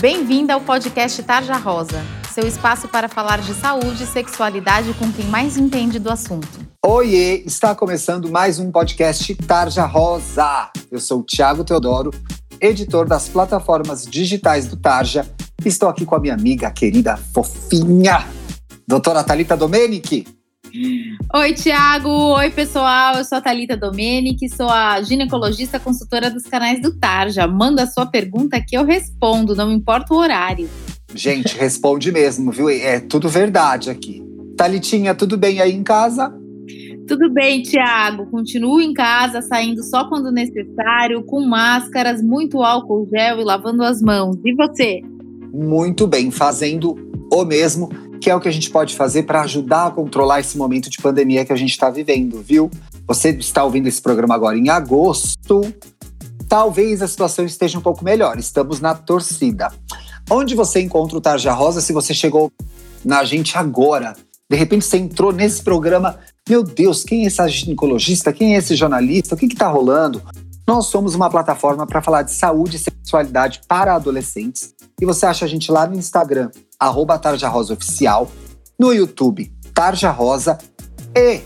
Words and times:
Bem-vinda 0.00 0.52
ao 0.52 0.60
podcast 0.60 1.22
Tarja 1.22 1.56
Rosa, 1.56 2.04
seu 2.30 2.46
espaço 2.46 2.86
para 2.86 3.08
falar 3.08 3.40
de 3.40 3.54
saúde 3.54 4.02
e 4.02 4.06
sexualidade 4.06 4.92
com 4.94 5.10
quem 5.10 5.24
mais 5.24 5.56
entende 5.56 5.98
do 5.98 6.10
assunto. 6.10 6.46
Oiê, 6.84 7.42
está 7.46 7.74
começando 7.74 8.30
mais 8.30 8.58
um 8.58 8.70
podcast 8.70 9.34
Tarja 9.34 9.86
Rosa. 9.86 10.70
Eu 10.90 11.00
sou 11.00 11.20
o 11.20 11.22
Thiago 11.22 11.64
Teodoro, 11.64 12.10
editor 12.60 13.08
das 13.08 13.26
plataformas 13.28 14.04
digitais 14.04 14.66
do 14.66 14.76
Tarja. 14.76 15.26
Estou 15.64 15.88
aqui 15.88 16.04
com 16.04 16.14
a 16.14 16.20
minha 16.20 16.34
amiga 16.34 16.70
querida 16.70 17.16
fofinha, 17.16 18.28
doutora 18.86 19.24
Thalita 19.24 19.56
Domenici. 19.56 20.26
Oi, 21.34 21.52
Tiago. 21.54 22.08
Oi, 22.08 22.50
pessoal. 22.50 23.16
Eu 23.16 23.24
sou 23.24 23.38
a 23.38 23.40
Thalita 23.40 23.76
Domenic, 23.76 24.48
sou 24.48 24.68
a 24.68 25.00
ginecologista 25.00 25.80
consultora 25.80 26.30
dos 26.30 26.42
canais 26.42 26.80
do 26.82 26.94
Tarja. 26.98 27.46
Manda 27.46 27.84
a 27.84 27.86
sua 27.86 28.06
pergunta 28.06 28.60
que 28.60 28.76
eu 28.76 28.84
respondo, 28.84 29.54
não 29.54 29.72
importa 29.72 30.12
o 30.12 30.18
horário. 30.18 30.68
Gente, 31.14 31.56
responde 31.56 32.12
mesmo, 32.12 32.52
viu? 32.52 32.68
É 32.68 33.00
tudo 33.00 33.28
verdade 33.28 33.88
aqui. 33.88 34.22
Thalitinha, 34.56 35.14
tudo 35.14 35.36
bem 35.36 35.60
aí 35.60 35.72
em 35.72 35.82
casa? 35.82 36.32
Tudo 37.06 37.32
bem, 37.32 37.62
Tiago. 37.62 38.26
Continuo 38.26 38.80
em 38.80 38.92
casa, 38.92 39.40
saindo 39.40 39.82
só 39.82 40.08
quando 40.08 40.32
necessário, 40.32 41.22
com 41.22 41.40
máscaras, 41.46 42.22
muito 42.22 42.62
álcool 42.62 43.08
gel 43.08 43.40
e 43.40 43.44
lavando 43.44 43.82
as 43.82 44.02
mãos. 44.02 44.36
E 44.44 44.54
você? 44.54 45.00
Muito 45.52 46.06
bem, 46.06 46.30
fazendo 46.30 46.96
o 47.32 47.44
mesmo 47.44 47.88
que 48.20 48.30
é 48.30 48.34
o 48.34 48.40
que 48.40 48.48
a 48.48 48.52
gente 48.52 48.70
pode 48.70 48.94
fazer 48.94 49.24
para 49.24 49.42
ajudar 49.42 49.86
a 49.86 49.90
controlar 49.90 50.40
esse 50.40 50.56
momento 50.56 50.90
de 50.90 50.98
pandemia 50.98 51.44
que 51.44 51.52
a 51.52 51.56
gente 51.56 51.70
está 51.70 51.90
vivendo, 51.90 52.42
viu? 52.42 52.70
Você 53.06 53.30
está 53.30 53.62
ouvindo 53.64 53.86
esse 53.86 54.00
programa 54.00 54.34
agora 54.34 54.58
em 54.58 54.68
agosto. 54.68 55.60
Talvez 56.48 57.02
a 57.02 57.08
situação 57.08 57.44
esteja 57.44 57.78
um 57.78 57.82
pouco 57.82 58.04
melhor. 58.04 58.38
Estamos 58.38 58.80
na 58.80 58.94
torcida. 58.94 59.72
Onde 60.30 60.54
você 60.54 60.80
encontra 60.80 61.16
o 61.16 61.20
Tarja 61.20 61.52
Rosa 61.52 61.80
se 61.80 61.92
você 61.92 62.12
chegou 62.12 62.52
na 63.04 63.24
gente 63.24 63.56
agora? 63.56 64.14
De 64.50 64.56
repente 64.56 64.84
você 64.84 64.96
entrou 64.96 65.32
nesse 65.32 65.62
programa. 65.62 66.18
Meu 66.48 66.62
Deus, 66.62 67.04
quem 67.04 67.24
é 67.24 67.26
esse 67.26 67.48
ginecologista? 67.48 68.32
Quem 68.32 68.54
é 68.54 68.58
esse 68.58 68.74
jornalista? 68.74 69.34
O 69.34 69.38
que 69.38 69.46
está 69.46 69.68
rolando? 69.68 70.22
Nós 70.66 70.86
somos 70.86 71.14
uma 71.14 71.30
plataforma 71.30 71.86
para 71.86 72.02
falar 72.02 72.22
de 72.22 72.32
saúde 72.32 72.76
e 72.76 72.80
sexualidade 72.80 73.60
para 73.68 73.94
adolescentes. 73.94 74.74
E 75.00 75.06
você 75.06 75.26
acha 75.26 75.44
a 75.44 75.48
gente 75.48 75.70
lá 75.70 75.86
no 75.86 75.96
Instagram, 75.96 76.50
arroba 76.78 77.18
Tarja 77.18 77.48
Rosa 77.48 77.74
Oficial, 77.74 78.30
no 78.78 78.92
YouTube, 78.92 79.52
Tarja 79.74 80.10
Rosa 80.10 80.58
e 81.14 81.40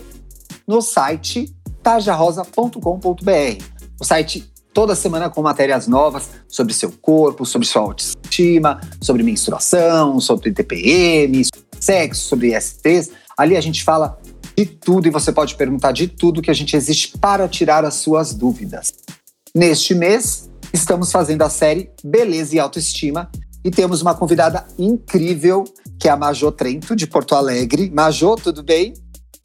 no 0.67 0.81
site 0.81 1.55
tarjarosa.com.br. 1.81 3.63
O 3.99 4.05
site 4.05 4.51
toda 4.73 4.95
semana 4.95 5.29
com 5.29 5.41
matérias 5.41 5.87
novas 5.87 6.29
sobre 6.47 6.73
seu 6.73 6.91
corpo, 6.91 7.45
sobre 7.45 7.67
sua 7.67 7.81
autoestima, 7.81 8.79
sobre 9.01 9.23
menstruação, 9.23 10.19
sobre 10.19 10.51
TPM, 10.51 11.43
sobre 11.45 11.67
sexo, 11.79 12.27
sobre 12.27 12.59
STs. 12.59 13.11
Ali 13.37 13.57
a 13.57 13.61
gente 13.61 13.83
fala 13.83 14.19
de 14.55 14.65
tudo 14.65 15.07
e 15.07 15.11
você 15.11 15.31
pode 15.31 15.55
perguntar 15.55 15.91
de 15.91 16.07
tudo 16.07 16.41
que 16.41 16.51
a 16.51 16.53
gente 16.53 16.75
existe 16.75 17.17
para 17.17 17.47
tirar 17.47 17.83
as 17.83 17.95
suas 17.95 18.33
dúvidas. 18.33 18.93
Neste 19.55 19.93
mês, 19.93 20.49
estamos 20.73 21.11
fazendo 21.11 21.41
a 21.41 21.49
série 21.49 21.91
Beleza 22.03 22.55
e 22.55 22.59
Autoestima 22.59 23.29
e 23.63 23.69
temos 23.69 24.01
uma 24.01 24.15
convidada 24.15 24.65
incrível, 24.77 25.63
que 25.99 26.07
é 26.07 26.11
a 26.11 26.17
Majô 26.17 26.51
Trento, 26.51 26.95
de 26.95 27.07
Porto 27.07 27.35
Alegre. 27.35 27.89
Majô, 27.91 28.35
tudo 28.35 28.63
bem? 28.63 28.93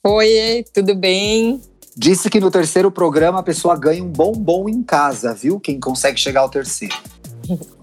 Oi, 0.05 0.65
tudo 0.73 0.95
bem? 0.95 1.61
Disse 1.97 2.29
que 2.29 2.41
no 2.41 2.51
terceiro 2.51 2.91
programa 2.91 3.41
a 3.41 3.43
pessoa 3.43 3.77
ganha 3.77 4.03
um 4.03 4.09
bombom 4.09 4.69
em 4.69 4.83
casa, 4.83 5.35
viu? 5.35 5.59
Quem 5.59 5.81
consegue 5.81 6.21
chegar 6.21 6.41
ao 6.41 6.49
terceiro. 6.49 6.95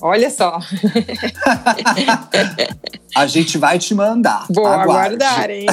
Olha 0.01 0.29
só. 0.29 0.59
a 3.15 3.27
gente 3.27 3.57
vai 3.57 3.79
te 3.79 3.95
mandar. 3.95 4.45
Vou 4.49 4.65
Aguarde. 4.65 5.23
aguardar, 5.23 5.49
hein? 5.49 5.65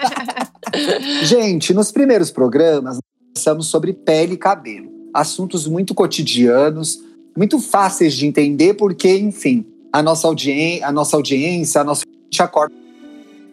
gente, 1.24 1.74
nos 1.74 1.90
primeiros 1.90 2.30
programas, 2.30 2.98
conversamos 3.28 3.66
sobre 3.66 3.92
pele 3.92 4.34
e 4.34 4.38
cabelo. 4.38 4.88
Assuntos 5.12 5.66
muito 5.66 5.94
cotidianos, 5.94 7.00
muito 7.36 7.58
fáceis 7.60 8.14
de 8.14 8.26
entender, 8.26 8.74
porque, 8.74 9.18
enfim, 9.18 9.64
a 9.92 10.02
nossa, 10.02 10.26
audien 10.26 10.82
a 10.82 10.92
nossa 10.92 11.16
audiência, 11.16 11.80
a 11.80 11.84
nossa 11.84 12.04
gente 12.30 12.42
acorda 12.42 12.74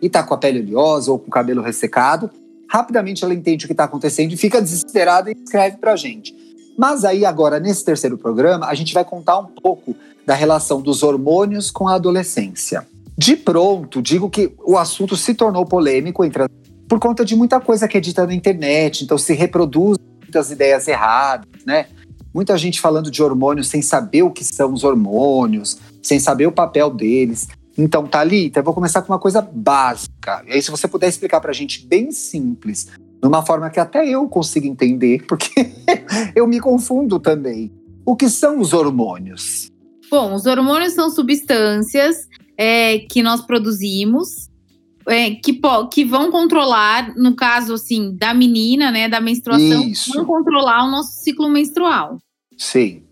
e 0.01 0.09
tá 0.09 0.23
com 0.23 0.33
a 0.33 0.37
pele 0.37 0.59
oleosa 0.59 1.11
ou 1.11 1.17
com 1.17 1.27
o 1.27 1.31
cabelo 1.31 1.61
ressecado, 1.61 2.29
rapidamente 2.69 3.23
ela 3.23 3.33
entende 3.33 3.65
o 3.65 3.67
que 3.67 3.73
está 3.73 3.85
acontecendo 3.85 4.31
e 4.31 4.37
fica 4.37 4.61
desesperada 4.61 5.31
e 5.31 5.33
escreve 5.33 5.77
para 5.77 5.93
a 5.93 5.95
gente. 5.95 6.35
Mas 6.77 7.03
aí 7.03 7.25
agora, 7.25 7.59
nesse 7.59 7.83
terceiro 7.83 8.17
programa, 8.17 8.67
a 8.67 8.75
gente 8.75 8.93
vai 8.93 9.03
contar 9.03 9.39
um 9.39 9.47
pouco 9.47 9.95
da 10.25 10.35
relação 10.35 10.81
dos 10.81 11.01
hormônios 11.01 11.71
com 11.71 11.87
a 11.87 11.95
adolescência. 11.95 12.85
De 13.17 13.35
pronto, 13.35 13.99
digo 13.99 14.29
que 14.29 14.53
o 14.63 14.77
assunto 14.77 15.17
se 15.17 15.33
tornou 15.33 15.65
polêmico 15.65 16.23
entre 16.23 16.43
as... 16.43 16.49
por 16.87 16.99
conta 16.99 17.25
de 17.25 17.35
muita 17.35 17.59
coisa 17.59 17.87
que 17.87 17.97
é 17.97 17.99
dita 17.99 18.27
na 18.27 18.33
internet, 18.35 19.03
então 19.03 19.17
se 19.17 19.33
reproduz 19.33 19.97
muitas 20.21 20.51
ideias 20.51 20.87
erradas, 20.87 21.47
né? 21.65 21.87
Muita 22.33 22.57
gente 22.57 22.79
falando 22.79 23.09
de 23.09 23.23
hormônios 23.23 23.67
sem 23.67 23.81
saber 23.81 24.23
o 24.23 24.31
que 24.31 24.43
são 24.43 24.73
os 24.73 24.83
hormônios, 24.83 25.77
sem 26.01 26.19
saber 26.19 26.47
o 26.47 26.51
papel 26.51 26.89
deles. 26.89 27.47
Então, 27.77 28.07
Thalita, 28.07 28.59
eu 28.59 28.63
vou 28.63 28.73
começar 28.73 29.01
com 29.01 29.11
uma 29.11 29.19
coisa 29.19 29.41
básica. 29.41 30.43
E 30.47 30.53
aí, 30.53 30.61
se 30.61 30.71
você 30.71 30.87
puder 30.87 31.07
explicar 31.07 31.39
para 31.39 31.51
a 31.51 31.53
gente 31.53 31.85
bem 31.85 32.11
simples, 32.11 32.87
de 33.21 33.27
uma 33.27 33.45
forma 33.45 33.69
que 33.69 33.79
até 33.79 34.07
eu 34.07 34.27
consiga 34.27 34.67
entender, 34.67 35.25
porque 35.27 35.71
eu 36.35 36.47
me 36.47 36.59
confundo 36.59 37.19
também. 37.19 37.71
O 38.05 38.15
que 38.15 38.29
são 38.29 38.59
os 38.59 38.73
hormônios? 38.73 39.71
Bom, 40.09 40.33
os 40.33 40.45
hormônios 40.45 40.93
são 40.93 41.09
substâncias 41.09 42.27
é, 42.57 42.99
que 42.99 43.21
nós 43.21 43.41
produzimos 43.41 44.46
é, 45.07 45.31
que, 45.31 45.59
que 45.91 46.05
vão 46.05 46.31
controlar, 46.31 47.15
no 47.15 47.35
caso 47.35 47.73
assim, 47.73 48.15
da 48.15 48.33
menina, 48.33 48.91
né, 48.91 49.07
da 49.07 49.21
menstruação, 49.21 49.87
Isso. 49.87 50.13
vão 50.13 50.25
controlar 50.25 50.85
o 50.85 50.91
nosso 50.91 51.23
ciclo 51.23 51.49
menstrual. 51.49 52.17
Sim. 52.57 53.03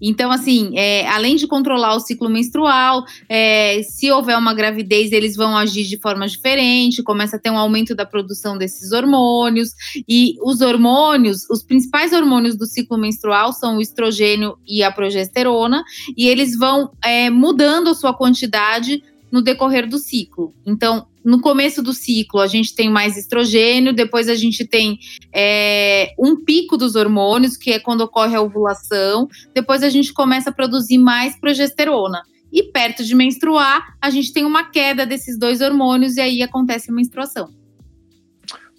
Então, 0.00 0.30
assim, 0.30 0.76
é, 0.76 1.08
além 1.08 1.36
de 1.36 1.46
controlar 1.46 1.94
o 1.94 2.00
ciclo 2.00 2.28
menstrual, 2.28 3.04
é, 3.28 3.82
se 3.82 4.10
houver 4.10 4.36
uma 4.36 4.52
gravidez, 4.52 5.12
eles 5.12 5.36
vão 5.36 5.56
agir 5.56 5.84
de 5.84 5.98
forma 5.98 6.26
diferente, 6.26 7.02
começa 7.02 7.36
a 7.36 7.38
ter 7.38 7.50
um 7.50 7.56
aumento 7.56 7.94
da 7.94 8.04
produção 8.04 8.58
desses 8.58 8.92
hormônios. 8.92 9.70
E 10.08 10.34
os 10.42 10.60
hormônios, 10.60 11.48
os 11.48 11.62
principais 11.62 12.12
hormônios 12.12 12.56
do 12.56 12.66
ciclo 12.66 12.98
menstrual 12.98 13.52
são 13.52 13.78
o 13.78 13.80
estrogênio 13.80 14.58
e 14.66 14.82
a 14.82 14.90
progesterona, 14.90 15.82
e 16.16 16.28
eles 16.28 16.56
vão 16.58 16.90
é, 17.02 17.30
mudando 17.30 17.88
a 17.88 17.94
sua 17.94 18.12
quantidade 18.12 19.02
no 19.30 19.42
decorrer 19.42 19.88
do 19.88 19.98
ciclo. 19.98 20.54
Então, 20.66 21.06
no 21.24 21.40
começo 21.40 21.82
do 21.82 21.92
ciclo, 21.92 22.40
a 22.40 22.46
gente 22.46 22.74
tem 22.74 22.90
mais 22.90 23.16
estrogênio, 23.16 23.94
depois 23.94 24.28
a 24.28 24.34
gente 24.34 24.66
tem 24.66 24.98
é, 25.32 26.12
um 26.18 26.36
pico 26.44 26.76
dos 26.76 26.94
hormônios, 26.94 27.56
que 27.56 27.72
é 27.72 27.78
quando 27.78 28.02
ocorre 28.02 28.36
a 28.36 28.42
ovulação, 28.42 29.28
depois 29.54 29.82
a 29.82 29.88
gente 29.88 30.12
começa 30.12 30.50
a 30.50 30.52
produzir 30.52 30.98
mais 30.98 31.38
progesterona. 31.40 32.22
E 32.52 32.62
perto 32.62 33.02
de 33.02 33.14
menstruar, 33.14 33.96
a 34.00 34.10
gente 34.10 34.32
tem 34.32 34.44
uma 34.44 34.64
queda 34.64 35.04
desses 35.04 35.38
dois 35.38 35.60
hormônios 35.60 36.16
e 36.16 36.20
aí 36.20 36.42
acontece 36.42 36.90
a 36.90 36.94
menstruação. 36.94 37.48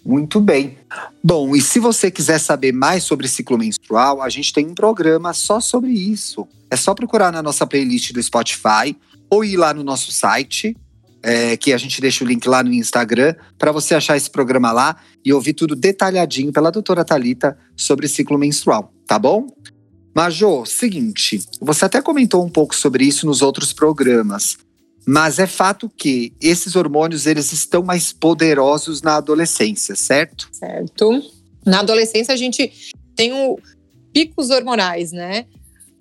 Muito 0.06 0.40
bem. 0.40 0.78
Bom, 1.22 1.56
e 1.56 1.60
se 1.60 1.80
você 1.80 2.12
quiser 2.12 2.38
saber 2.38 2.72
mais 2.72 3.02
sobre 3.02 3.26
ciclo 3.26 3.58
menstrual, 3.58 4.22
a 4.22 4.28
gente 4.28 4.52
tem 4.52 4.64
um 4.64 4.74
programa 4.74 5.34
só 5.34 5.60
sobre 5.60 5.90
isso. 5.90 6.46
É 6.70 6.76
só 6.76 6.94
procurar 6.94 7.32
na 7.32 7.42
nossa 7.42 7.66
playlist 7.66 8.12
do 8.12 8.22
Spotify 8.22 8.96
ou 9.28 9.44
ir 9.44 9.56
lá 9.56 9.74
no 9.74 9.82
nosso 9.82 10.12
site, 10.12 10.76
é, 11.26 11.56
que 11.56 11.72
a 11.72 11.76
gente 11.76 12.00
deixa 12.00 12.22
o 12.22 12.26
link 12.26 12.46
lá 12.46 12.62
no 12.62 12.72
Instagram, 12.72 13.34
para 13.58 13.72
você 13.72 13.96
achar 13.96 14.16
esse 14.16 14.30
programa 14.30 14.70
lá 14.70 14.96
e 15.24 15.32
ouvir 15.32 15.54
tudo 15.54 15.74
detalhadinho 15.74 16.52
pela 16.52 16.70
doutora 16.70 17.04
Talita 17.04 17.58
sobre 17.76 18.06
ciclo 18.06 18.38
menstrual, 18.38 18.94
tá 19.08 19.18
bom? 19.18 19.48
Majô, 20.14 20.64
seguinte, 20.64 21.40
você 21.60 21.84
até 21.84 22.00
comentou 22.00 22.44
um 22.46 22.48
pouco 22.48 22.76
sobre 22.76 23.04
isso 23.04 23.26
nos 23.26 23.42
outros 23.42 23.72
programas, 23.72 24.56
mas 25.04 25.40
é 25.40 25.48
fato 25.48 25.90
que 25.90 26.32
esses 26.40 26.76
hormônios 26.76 27.26
eles 27.26 27.52
estão 27.52 27.82
mais 27.82 28.12
poderosos 28.12 29.02
na 29.02 29.16
adolescência, 29.16 29.96
certo? 29.96 30.48
Certo. 30.52 31.20
Na 31.66 31.80
adolescência 31.80 32.32
a 32.32 32.36
gente 32.36 32.72
tem 33.16 33.32
o 33.32 33.58
picos 34.12 34.50
hormonais, 34.50 35.10
né? 35.10 35.44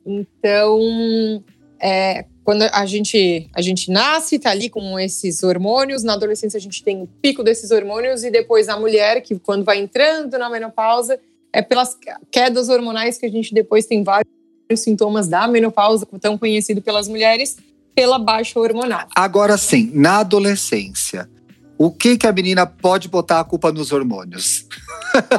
Então, 0.05 1.43
é, 1.81 2.25
quando 2.45 2.61
a 2.61 2.85
gente, 2.85 3.49
a 3.55 3.61
gente 3.61 3.89
nasce, 3.89 4.37
tá 4.37 4.51
ali 4.51 4.69
com 4.69 4.99
esses 4.99 5.41
hormônios, 5.41 6.03
na 6.03 6.13
adolescência 6.13 6.57
a 6.57 6.61
gente 6.61 6.83
tem 6.83 7.01
o 7.01 7.09
pico 7.19 7.43
desses 7.43 7.71
hormônios, 7.71 8.23
e 8.23 8.29
depois 8.29 8.69
a 8.69 8.79
mulher, 8.79 9.19
que 9.21 9.39
quando 9.39 9.65
vai 9.65 9.79
entrando 9.79 10.37
na 10.37 10.47
menopausa, 10.47 11.19
é 11.51 11.63
pelas 11.63 11.97
quedas 12.29 12.69
hormonais 12.69 13.17
que 13.17 13.25
a 13.25 13.31
gente 13.31 13.51
depois 13.51 13.87
tem 13.87 14.03
vários 14.03 14.29
sintomas 14.75 15.27
da 15.27 15.47
menopausa, 15.47 16.07
tão 16.21 16.37
conhecido 16.37 16.83
pelas 16.83 17.07
mulheres, 17.07 17.57
pela 17.95 18.19
baixa 18.19 18.59
hormonal. 18.59 19.07
Agora 19.15 19.57
sim, 19.57 19.89
na 19.95 20.19
adolescência, 20.19 21.27
O 21.77 21.91
que 21.91 22.17
que 22.17 22.25
a 22.25 22.31
menina 22.31 22.65
pode 22.65 23.09
botar 23.09 23.41
a 23.41 23.43
culpa 23.43 23.71
nos 23.71 23.91
hormônios? 23.91 24.65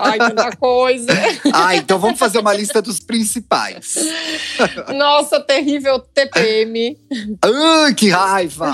Ai, 0.00 0.18
tanta 0.18 0.54
coisa. 0.56 1.06
ah, 1.52 1.74
então 1.74 1.98
vamos 1.98 2.18
fazer 2.18 2.38
uma 2.38 2.52
lista 2.52 2.82
dos 2.82 3.00
principais. 3.00 3.94
Nossa, 4.94 5.40
terrível 5.40 5.98
TPM. 5.98 6.98
Ai, 7.42 7.94
que 7.94 8.10
raiva! 8.10 8.72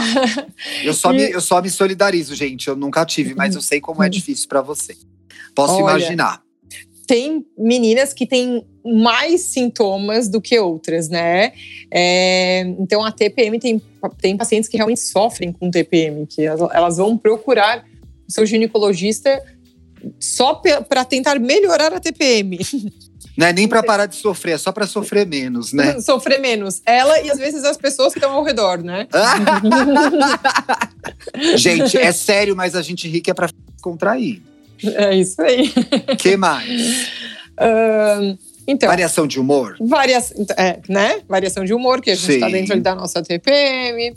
Eu 0.82 0.92
só, 0.92 1.10
me, 1.14 1.30
eu 1.30 1.40
só 1.40 1.62
me 1.62 1.70
solidarizo, 1.70 2.34
gente. 2.34 2.66
Eu 2.68 2.74
nunca 2.76 3.04
tive, 3.04 3.34
mas 3.34 3.54
eu 3.54 3.62
sei 3.62 3.80
como 3.80 4.02
é 4.02 4.08
difícil 4.08 4.48
para 4.48 4.60
você. 4.60 4.96
Posso 5.54 5.74
Olha, 5.74 5.82
imaginar. 5.82 6.42
Tem 7.06 7.46
meninas 7.56 8.12
que 8.12 8.26
têm 8.26 8.64
mais 8.84 9.42
sintomas 9.42 10.28
do 10.28 10.40
que 10.40 10.58
outras, 10.58 11.08
né? 11.08 11.52
É, 11.90 12.60
então 12.78 13.04
a 13.04 13.12
TPM 13.12 13.58
tem, 13.58 13.80
tem 14.20 14.36
pacientes 14.36 14.68
que 14.68 14.76
realmente 14.76 15.00
sofrem 15.00 15.52
com 15.52 15.70
TPM, 15.70 16.26
que 16.26 16.42
elas, 16.42 16.70
elas 16.72 16.96
vão 16.96 17.16
procurar 17.16 17.84
o 18.28 18.32
seu 18.32 18.46
ginecologista 18.46 19.42
só 20.18 20.54
para 20.54 21.04
tentar 21.04 21.38
melhorar 21.38 21.92
a 21.92 22.00
TPM. 22.00 22.58
Não 23.36 23.46
é 23.46 23.52
nem 23.52 23.66
para 23.66 23.82
parar 23.82 24.06
de 24.06 24.16
sofrer, 24.16 24.52
é 24.52 24.58
só 24.58 24.72
para 24.72 24.86
sofrer 24.86 25.26
menos, 25.26 25.72
né? 25.72 25.98
sofrer 26.02 26.38
menos. 26.38 26.82
Ela 26.84 27.18
e 27.20 27.30
às 27.30 27.38
vezes 27.38 27.64
as 27.64 27.78
pessoas 27.78 28.12
que 28.12 28.18
estão 28.18 28.32
ao 28.32 28.44
redor, 28.44 28.82
né? 28.82 29.08
gente, 31.56 31.96
é 31.96 32.12
sério, 32.12 32.54
mas 32.54 32.76
a 32.76 32.82
gente 32.82 33.08
ri 33.08 33.22
que 33.22 33.30
é 33.30 33.34
para 33.34 33.48
contrair. 33.80 34.42
É 34.84 35.14
isso 35.14 35.40
aí. 35.40 35.72
que 36.18 36.36
mais? 36.36 37.08
Uh, 37.52 38.38
então, 38.66 38.88
variação 38.88 39.26
de 39.26 39.40
humor? 39.40 39.76
Varia 39.80 40.18
é, 40.56 40.80
né? 40.88 41.20
Variação 41.28 41.64
de 41.64 41.74
humor, 41.74 42.00
que 42.00 42.10
a 42.10 42.14
gente 42.14 42.32
está 42.32 42.48
dentro 42.48 42.80
da 42.80 42.94
nossa 42.94 43.22
TPM. 43.22 44.14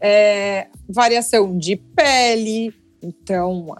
É, 0.00 0.66
variação 0.88 1.56
de 1.56 1.76
pele. 1.76 2.74
Então, 3.02 3.74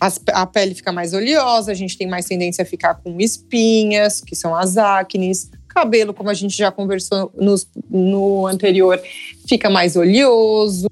a, 0.00 0.12
a, 0.32 0.46
pele 0.46 0.74
fica 0.74 0.92
mais 0.92 1.12
oleosa, 1.12 1.70
a 1.70 1.74
gente 1.74 1.96
tem 1.96 2.08
mais 2.08 2.24
tendência 2.24 2.62
a 2.62 2.64
ficar 2.64 2.94
com 2.94 3.20
espinhas, 3.20 4.20
que 4.20 4.34
são 4.34 4.54
as 4.54 4.76
acnes. 4.76 5.50
Cabelo, 5.68 6.12
como 6.14 6.30
a 6.30 6.34
gente 6.34 6.56
já 6.56 6.72
conversou 6.72 7.30
nos, 7.36 7.68
no 7.88 8.46
anterior, 8.46 9.00
fica 9.46 9.68
mais 9.68 9.94
oleoso. 9.94 10.88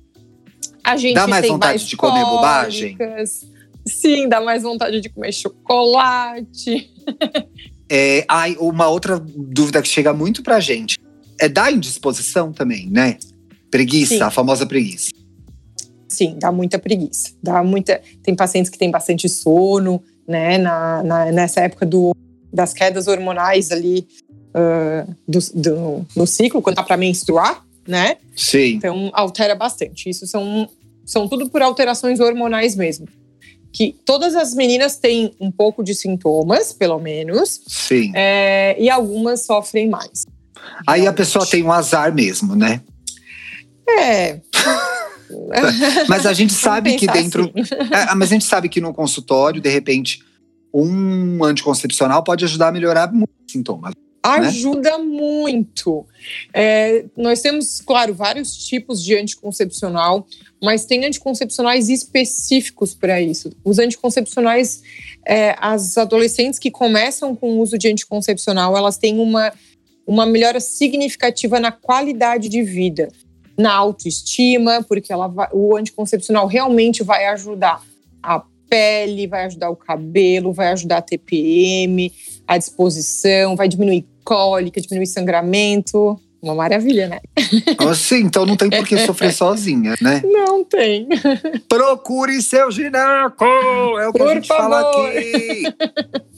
A 0.85 0.96
gente 0.96 1.14
Dá 1.14 1.26
mais 1.26 1.46
vontade 1.46 1.85
de 1.85 1.96
comer 1.96 2.25
bobagem? 2.25 2.96
Sim, 3.88 4.29
dá 4.29 4.40
mais 4.40 4.62
vontade 4.62 5.00
de 5.00 5.08
comer 5.08 5.32
chocolate. 5.32 6.90
É, 7.90 8.25
ai, 8.29 8.55
uma 8.61 8.87
outra 8.88 9.19
dúvida 9.19 9.81
que 9.81 9.88
chega 9.88 10.12
muito 10.12 10.43
pra 10.43 10.61
gente 10.61 10.99
é 11.40 11.49
da 11.49 11.70
indisposição 11.70 12.52
também, 12.52 12.88
né? 12.90 13.17
Preguiça, 13.70 14.14
Sim. 14.17 14.23
a 14.23 14.31
famosa 14.31 14.67
preguiça. 14.67 15.11
Sim, 16.08 16.37
dá 16.38 16.50
muita 16.50 16.79
preguiça. 16.79 17.32
Dá 17.43 17.62
muita. 17.62 18.00
Tem 18.23 18.35
pacientes 18.35 18.70
que 18.70 18.79
têm 18.79 18.90
bastante 18.90 19.29
sono, 19.29 20.02
né? 20.26 20.58
Na, 20.58 21.02
na 21.02 21.32
nessa 21.32 21.61
época 21.61 21.87
do, 21.87 22.14
das 22.52 22.73
quedas 22.73 23.06
hormonais 23.06 23.70
ali 23.70 24.06
uh, 24.55 25.14
do, 25.26 25.38
do, 25.55 26.06
no 26.17 26.26
ciclo, 26.26 26.61
quando 26.61 26.76
tá 26.76 26.82
para 26.82 26.96
menstruar, 26.96 27.64
né? 27.87 28.17
Sim. 28.37 28.75
Então 28.75 29.11
altera 29.12 29.55
bastante. 29.55 30.11
Isso 30.11 30.26
são, 30.26 30.69
são 31.05 31.29
tudo 31.29 31.49
por 31.49 31.62
alterações 31.62 32.20
hormonais 32.20 32.75
mesmo 32.75 33.06
que 33.72 33.94
todas 34.04 34.34
as 34.34 34.54
meninas 34.54 34.96
têm 34.96 35.34
um 35.40 35.50
pouco 35.50 35.82
de 35.82 35.94
sintomas, 35.94 36.72
pelo 36.72 36.98
menos. 36.98 37.60
Sim. 37.66 38.12
É, 38.14 38.76
e 38.78 38.88
algumas 38.88 39.44
sofrem 39.44 39.88
mais. 39.88 40.24
Aí 40.86 41.06
a 41.06 41.12
pessoa 41.12 41.46
tem 41.46 41.62
um 41.62 41.72
azar 41.72 42.12
mesmo, 42.12 42.56
né? 42.56 42.80
É. 43.88 44.40
mas 46.08 46.26
a 46.26 46.32
gente 46.32 46.52
sabe 46.54 46.96
que 46.96 47.06
dentro. 47.06 47.52
Assim. 47.54 47.74
É, 47.92 48.14
mas 48.14 48.30
a 48.30 48.34
gente 48.34 48.44
sabe 48.44 48.68
que 48.68 48.80
no 48.80 48.92
consultório, 48.92 49.60
de 49.60 49.68
repente, 49.68 50.22
um 50.72 51.42
anticoncepcional 51.44 52.22
pode 52.22 52.44
ajudar 52.44 52.68
a 52.68 52.72
melhorar 52.72 53.12
muitos 53.12 53.34
sintomas. 53.50 53.94
Né? 54.24 54.48
Ajuda 54.48 54.98
né? 54.98 55.04
muito. 55.04 56.06
É, 56.52 57.04
nós 57.16 57.40
temos, 57.40 57.80
claro, 57.80 58.12
vários 58.12 58.56
tipos 58.56 59.02
de 59.02 59.14
anticoncepcional, 59.16 60.26
mas 60.62 60.84
tem 60.84 61.04
anticoncepcionais 61.04 61.88
específicos 61.88 62.94
para 62.94 63.20
isso. 63.20 63.50
Os 63.64 63.78
anticoncepcionais, 63.78 64.82
é, 65.26 65.54
as 65.58 65.96
adolescentes 65.96 66.58
que 66.58 66.70
começam 66.70 67.34
com 67.34 67.52
o 67.52 67.60
uso 67.60 67.78
de 67.78 67.88
anticoncepcional, 67.88 68.76
elas 68.76 68.98
têm 68.98 69.18
uma, 69.18 69.52
uma 70.06 70.26
melhora 70.26 70.60
significativa 70.60 71.60
na 71.60 71.70
qualidade 71.70 72.48
de 72.48 72.62
vida, 72.62 73.08
na 73.56 73.72
autoestima, 73.72 74.84
porque 74.86 75.12
ela 75.12 75.28
vai, 75.28 75.48
o 75.52 75.76
anticoncepcional 75.76 76.46
realmente 76.46 77.02
vai 77.02 77.26
ajudar 77.26 77.82
a 78.22 78.42
pele, 78.68 79.26
vai 79.26 79.46
ajudar 79.46 79.70
o 79.70 79.76
cabelo, 79.76 80.52
vai 80.52 80.68
ajudar 80.68 80.98
a 80.98 81.02
TPM, 81.02 82.12
a 82.48 82.56
disposição, 82.56 83.54
vai 83.54 83.68
diminuir 83.68 84.06
cólica, 84.24 84.80
diminuir 84.80 85.06
sangramento. 85.06 86.18
Uma 86.40 86.54
maravilha, 86.54 87.08
né? 87.08 87.18
Assim, 87.90 88.20
então 88.20 88.46
não 88.46 88.56
tem 88.56 88.70
por 88.70 88.86
que 88.86 88.96
sofrer 89.04 89.32
sozinha, 89.32 89.96
né? 90.00 90.22
Não 90.24 90.64
tem. 90.64 91.08
Procure 91.68 92.40
seu 92.40 92.70
gineco! 92.70 93.44
É 94.00 94.08
o 94.08 94.12
que 94.12 94.18
por 94.18 94.28
a 94.28 94.34
gente 94.34 94.46
favor. 94.46 94.62
fala 94.62 95.08
aqui. 95.10 95.62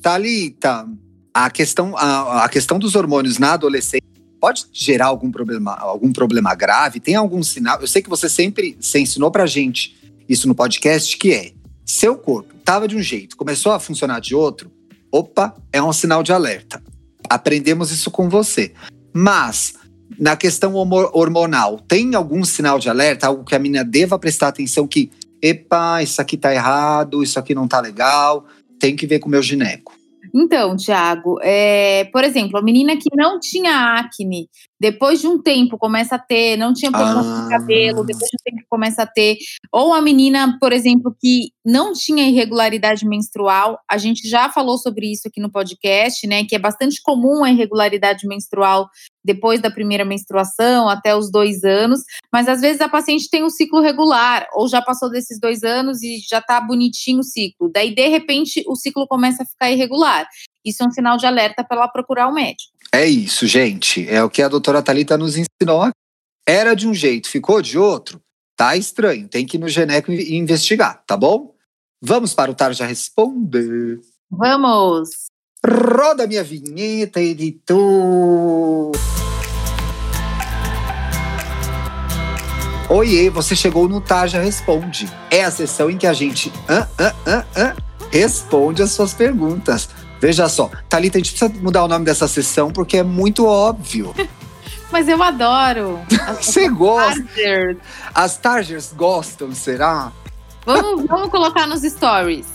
Thalita, 0.00 0.88
a 1.34 1.50
questão, 1.50 1.94
a, 1.96 2.44
a 2.44 2.48
questão 2.48 2.78
dos 2.78 2.96
hormônios 2.96 3.38
na 3.38 3.52
adolescência 3.52 4.00
pode 4.40 4.64
gerar 4.72 5.06
algum 5.06 5.30
problema, 5.30 5.74
algum 5.74 6.12
problema 6.12 6.54
grave? 6.54 6.98
Tem 6.98 7.14
algum 7.14 7.42
sinal? 7.42 7.78
Eu 7.80 7.86
sei 7.86 8.00
que 8.00 8.08
você 8.08 8.28
sempre 8.28 8.76
você 8.80 9.00
ensinou 9.00 9.30
pra 9.30 9.44
gente 9.44 9.94
isso 10.26 10.48
no 10.48 10.54
podcast, 10.54 11.14
que 11.18 11.34
é 11.34 11.52
seu 11.84 12.16
corpo 12.16 12.54
estava 12.56 12.86
de 12.86 12.96
um 12.96 13.02
jeito, 13.02 13.36
começou 13.36 13.72
a 13.72 13.80
funcionar 13.80 14.20
de 14.20 14.34
outro, 14.34 14.70
opa, 15.10 15.54
é 15.72 15.82
um 15.82 15.92
sinal 15.92 16.22
de 16.22 16.32
alerta. 16.32 16.82
Aprendemos 17.28 17.90
isso 17.90 18.10
com 18.10 18.28
você. 18.28 18.72
Mas, 19.12 19.74
na 20.18 20.36
questão 20.36 20.74
hormonal, 20.74 21.78
tem 21.80 22.14
algum 22.14 22.44
sinal 22.44 22.78
de 22.78 22.88
alerta, 22.88 23.26
algo 23.26 23.44
que 23.44 23.54
a 23.54 23.58
menina 23.58 23.84
deva 23.84 24.18
prestar 24.18 24.48
atenção 24.48 24.86
que, 24.86 25.10
epa, 25.42 26.02
isso 26.02 26.20
aqui 26.20 26.36
tá 26.36 26.52
errado, 26.52 27.22
isso 27.22 27.38
aqui 27.38 27.54
não 27.54 27.68
tá 27.68 27.80
legal, 27.80 28.46
tem 28.78 28.96
que 28.96 29.06
ver 29.06 29.18
com 29.18 29.28
o 29.28 29.30
meu 29.30 29.42
gineco? 29.42 29.99
Então, 30.34 30.76
Tiago, 30.76 31.38
é, 31.42 32.04
por 32.12 32.24
exemplo, 32.24 32.58
a 32.58 32.62
menina 32.62 32.96
que 32.96 33.08
não 33.14 33.38
tinha 33.40 33.98
acne, 33.98 34.48
depois 34.80 35.20
de 35.20 35.26
um 35.26 35.40
tempo 35.40 35.76
começa 35.76 36.14
a 36.14 36.18
ter, 36.18 36.56
não 36.56 36.72
tinha 36.72 36.90
problema 36.90 37.20
ah. 37.20 37.42
de 37.42 37.48
cabelo, 37.50 38.04
depois 38.04 38.30
de 38.30 38.36
um 38.36 38.44
tempo 38.44 38.66
começa 38.68 39.02
a 39.02 39.06
ter, 39.06 39.36
ou 39.72 39.92
a 39.92 40.00
menina, 40.00 40.56
por 40.60 40.72
exemplo, 40.72 41.14
que 41.20 41.50
não 41.64 41.92
tinha 41.92 42.28
irregularidade 42.28 43.06
menstrual, 43.06 43.78
a 43.90 43.98
gente 43.98 44.28
já 44.28 44.48
falou 44.48 44.78
sobre 44.78 45.12
isso 45.12 45.28
aqui 45.28 45.40
no 45.40 45.50
podcast, 45.50 46.26
né, 46.26 46.44
que 46.44 46.54
é 46.54 46.58
bastante 46.58 47.00
comum 47.02 47.44
a 47.44 47.50
irregularidade 47.50 48.26
menstrual 48.26 48.88
depois 49.24 49.60
da 49.60 49.70
primeira 49.70 50.04
menstruação, 50.04 50.88
até 50.88 51.14
os 51.14 51.30
dois 51.30 51.62
anos, 51.64 52.00
mas 52.32 52.48
às 52.48 52.60
vezes 52.60 52.80
a 52.80 52.88
paciente 52.88 53.28
tem 53.30 53.44
um 53.44 53.50
ciclo 53.50 53.80
regular, 53.80 54.48
ou 54.54 54.68
já 54.68 54.80
passou 54.80 55.10
desses 55.10 55.38
dois 55.38 55.62
anos 55.62 56.02
e 56.02 56.18
já 56.28 56.40
tá 56.40 56.60
bonitinho 56.60 57.20
o 57.20 57.24
ciclo, 57.24 57.70
daí 57.72 57.94
de 57.94 58.08
repente 58.08 58.62
o 58.66 58.74
ciclo 58.74 59.06
começa 59.06 59.42
a 59.42 59.46
ficar 59.46 59.70
irregular. 59.70 60.26
Isso 60.64 60.82
é 60.82 60.86
um 60.86 60.90
sinal 60.90 61.16
de 61.16 61.26
alerta 61.26 61.64
para 61.64 61.78
ela 61.78 61.88
procurar 61.88 62.28
o 62.28 62.30
um 62.30 62.34
médico. 62.34 62.72
É 62.92 63.06
isso, 63.06 63.46
gente. 63.46 64.08
É 64.08 64.22
o 64.22 64.28
que 64.28 64.42
a 64.42 64.48
doutora 64.48 64.82
Thalita 64.82 65.16
nos 65.16 65.36
ensinou. 65.36 65.90
Era 66.46 66.74
de 66.74 66.88
um 66.88 66.92
jeito, 66.92 67.28
ficou 67.28 67.62
de 67.62 67.78
outro. 67.78 68.20
Tá 68.56 68.76
estranho. 68.76 69.28
Tem 69.28 69.46
que 69.46 69.56
ir 69.56 69.60
no 69.60 69.68
Geneco 69.68 70.12
e 70.12 70.36
investigar, 70.36 71.02
tá 71.06 71.16
bom? 71.16 71.54
Vamos 72.02 72.34
para 72.34 72.50
o 72.50 72.54
Tarja 72.54 72.84
Responder. 72.84 74.00
Vamos! 74.30 75.10
Roda 75.64 76.26
minha 76.26 76.42
vinheta, 76.42 77.20
editor! 77.20 78.92
Oiê, 82.90 83.30
você 83.30 83.54
chegou 83.54 83.88
no 83.88 84.00
Tarja 84.00 84.40
Responde. 84.40 85.08
É 85.30 85.44
a 85.44 85.50
sessão 85.52 85.88
em 85.88 85.96
que 85.96 86.08
a 86.08 86.12
gente 86.12 86.52
ah, 86.68 86.88
ah, 86.98 87.14
ah, 87.24 87.44
ah, 87.54 87.76
responde 88.10 88.82
as 88.82 88.90
suas 88.90 89.14
perguntas. 89.14 89.88
Veja 90.20 90.48
só, 90.48 90.68
Thalita, 90.88 91.16
a 91.16 91.20
gente 91.20 91.30
precisa 91.30 91.62
mudar 91.62 91.84
o 91.84 91.88
nome 91.88 92.04
dessa 92.04 92.26
sessão 92.26 92.72
porque 92.72 92.96
é 92.96 93.04
muito 93.04 93.46
óbvio. 93.46 94.12
Mas 94.90 95.06
eu 95.06 95.22
adoro. 95.22 96.00
Você 96.42 96.68
gosta? 96.68 97.22
Targers. 97.22 97.76
As 98.12 98.36
Targers 98.36 98.92
gostam, 98.92 99.54
será? 99.54 100.10
Vamos, 100.66 101.06
vamos 101.06 101.30
colocar 101.30 101.68
nos 101.68 101.82
stories. 101.82 102.46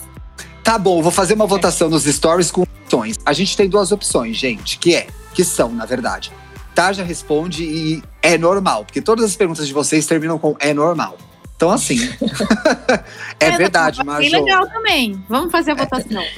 Tá 0.61 0.77
bom, 0.77 1.01
vou 1.01 1.13
fazer 1.13 1.35
uma 1.35 1.47
votação 1.47 1.87
nos 1.87 2.03
stories 2.03 2.51
com 2.51 2.63
opções. 2.63 3.15
A 3.25 3.31
gente 3.31 3.55
tem 3.55 3.69
duas 3.69 3.93
opções, 3.93 4.35
gente, 4.35 4.79
que 4.79 4.95
é, 4.95 5.07
que 5.33 5.45
são, 5.45 5.69
na 5.69 5.85
verdade. 5.85 6.33
Tarja 6.75 7.05
responde 7.05 7.63
e 7.63 8.03
é 8.25 8.37
normal, 8.37 8.85
porque 8.85 9.01
todas 9.01 9.25
as 9.25 9.35
perguntas 9.35 9.67
de 9.67 9.73
vocês 9.73 10.05
terminam 10.05 10.37
com 10.39 10.55
é 10.59 10.73
normal. 10.73 11.17
Então, 11.55 11.69
assim. 11.71 11.97
é, 13.39 13.47
é 13.47 13.57
verdade, 13.57 14.01
mas. 14.03 14.25
É 14.25 14.29
legal 14.29 14.67
também. 14.67 15.23
Vamos 15.29 15.51
fazer 15.51 15.71
a 15.71 15.75
votação. 15.75 16.21
É. 16.21 16.31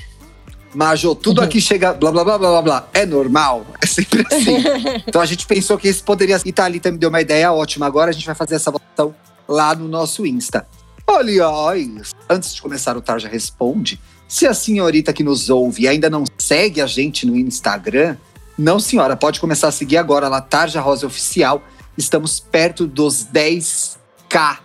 Majô, 0.76 1.16
tudo 1.16 1.42
aqui 1.42 1.60
chega 1.60 1.94
blá 1.94 2.12
blá 2.12 2.24
blá 2.24 2.38
blá 2.38 2.50
blá 2.50 2.62
blá. 2.62 2.88
É 2.94 3.06
normal? 3.06 3.66
É 3.82 3.86
sempre 3.86 4.24
assim. 4.32 4.58
então 5.08 5.22
a 5.22 5.26
gente 5.26 5.46
pensou 5.48 5.78
que 5.78 5.88
esse 5.88 6.04
poderia. 6.04 6.40
E 6.46 6.52
Thalita 6.52 6.92
me 6.92 6.98
deu 6.98 7.10
uma 7.10 7.22
ideia 7.22 7.52
ótima. 7.52 7.86
Agora 7.86 8.12
a 8.12 8.14
gente 8.14 8.26
vai 8.26 8.36
fazer 8.36 8.56
essa 8.56 8.70
votação 8.70 9.16
lá 9.48 9.74
no 9.74 9.88
nosso 9.88 10.26
Insta. 10.26 10.68
Aliás, 11.08 12.14
antes 12.30 12.54
de 12.54 12.62
começar 12.62 12.98
o 12.98 13.02
Tarja 13.02 13.30
Responde, 13.30 14.00
se 14.28 14.46
a 14.46 14.54
senhorita 14.54 15.14
que 15.14 15.24
nos 15.24 15.50
ouve 15.50 15.88
ainda 15.88 16.10
não 16.10 16.26
segue 16.38 16.82
a 16.82 16.86
gente 16.86 17.26
no 17.26 17.38
Instagram, 17.38 18.18
não, 18.58 18.80
senhora, 18.80 19.16
pode 19.16 19.40
começar 19.40 19.70
a 19.70 19.72
seguir 19.72 19.98
agora 19.98 20.28
lá, 20.28 20.42
Tarja 20.42 20.82
Rosa 20.82 21.08
Oficial. 21.08 21.64
Estamos 21.98 22.40
perto 22.40 22.86
dos 22.86 23.26
10k. 23.26 24.60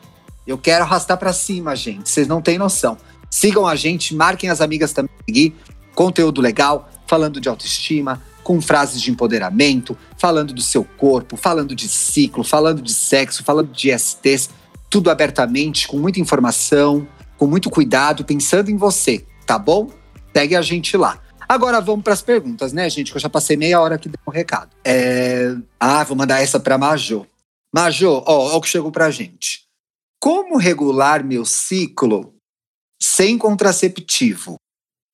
Eu 0.46 0.58
quero 0.58 0.84
arrastar 0.84 1.16
para 1.16 1.32
cima, 1.32 1.74
gente. 1.74 2.10
Vocês 2.10 2.28
não 2.28 2.42
têm 2.42 2.58
noção. 2.58 2.98
Sigam 3.30 3.66
a 3.66 3.74
gente, 3.74 4.14
marquem 4.14 4.50
as 4.50 4.60
amigas 4.60 4.92
também. 4.92 5.54
Conteúdo 5.94 6.40
legal, 6.40 6.90
falando 7.06 7.40
de 7.40 7.48
autoestima, 7.48 8.20
com 8.42 8.60
frases 8.60 9.00
de 9.00 9.10
empoderamento, 9.10 9.96
falando 10.18 10.52
do 10.52 10.60
seu 10.60 10.84
corpo, 10.84 11.36
falando 11.36 11.74
de 11.74 11.88
ciclo, 11.88 12.44
falando 12.44 12.82
de 12.82 12.92
sexo, 12.92 13.42
falando 13.42 13.72
de 13.72 13.96
STs, 13.96 14.50
tudo 14.90 15.10
abertamente, 15.10 15.88
com 15.88 15.98
muita 15.98 16.20
informação, 16.20 17.06
com 17.38 17.46
muito 17.46 17.70
cuidado, 17.70 18.24
pensando 18.24 18.70
em 18.70 18.76
você, 18.76 19.24
tá 19.46 19.58
bom? 19.58 19.90
Segue 20.34 20.56
a 20.56 20.62
gente 20.62 20.96
lá. 20.96 21.18
Agora 21.48 21.80
vamos 21.80 22.02
para 22.02 22.12
as 22.12 22.22
perguntas, 22.22 22.72
né, 22.72 22.88
gente? 22.88 23.10
Que 23.10 23.16
eu 23.16 23.20
já 23.20 23.28
passei 23.28 23.56
meia 23.56 23.80
hora 23.80 23.96
aqui 23.96 24.08
dando 24.08 24.22
um 24.26 24.30
recado. 24.30 24.70
É... 24.84 25.54
Ah, 25.78 26.04
vou 26.04 26.16
mandar 26.16 26.40
essa 26.40 26.58
para 26.58 26.78
Majô. 26.78 27.26
Majô, 27.74 28.22
ó, 28.26 28.52
ó 28.52 28.56
o 28.56 28.60
que 28.60 28.68
chegou 28.68 28.92
pra 28.92 29.10
gente. 29.10 29.64
Como 30.20 30.56
regular 30.56 31.24
meu 31.24 31.44
ciclo 31.44 32.34
sem 33.00 33.36
contraceptivo? 33.36 34.56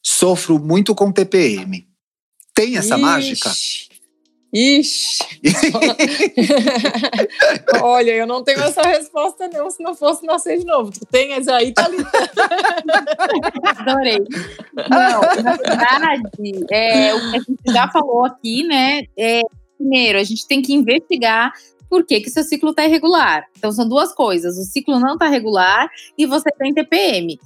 Sofro 0.04 0.58
muito 0.58 0.94
com 0.94 1.10
TPM. 1.12 1.88
Tem 2.54 2.76
essa 2.76 2.94
Ixi. 2.96 3.02
mágica? 3.02 3.52
Ixi! 4.52 5.18
Olha, 7.82 8.12
eu 8.12 8.26
não 8.26 8.42
tenho 8.42 8.60
essa 8.60 8.82
resposta, 8.82 9.48
não, 9.48 9.70
se 9.70 9.82
não 9.82 9.94
fosse 9.94 10.24
nascer 10.24 10.58
de 10.58 10.64
novo. 10.64 10.90
Tu 10.90 11.04
tens 11.06 11.48
aí, 11.48 11.72
tá 11.72 11.84
ali. 11.84 11.98
Adorei. 13.76 14.18
Não, 14.88 15.20
na 15.42 15.56
verdade, 15.56 16.22
é, 16.70 17.14
o 17.14 17.30
que 17.30 17.36
a 17.36 17.40
gente 17.40 17.62
já 17.66 17.88
falou 17.88 18.24
aqui, 18.24 18.66
né? 18.66 19.02
É, 19.18 19.42
primeiro, 19.76 20.18
a 20.18 20.24
gente 20.24 20.46
tem 20.46 20.62
que 20.62 20.72
investigar 20.72 21.52
por 21.88 22.04
que, 22.04 22.20
que 22.20 22.30
seu 22.30 22.42
ciclo 22.42 22.70
está 22.70 22.84
irregular. 22.84 23.46
Então, 23.56 23.70
são 23.70 23.86
duas 23.86 24.14
coisas: 24.14 24.56
o 24.56 24.62
ciclo 24.62 24.98
não 24.98 25.14
está 25.14 25.28
regular 25.28 25.90
e 26.16 26.24
você 26.24 26.50
tem 26.52 26.72
TPM. 26.72 27.38